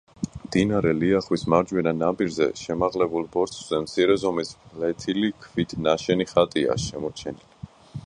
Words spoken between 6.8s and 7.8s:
შემორჩენილი.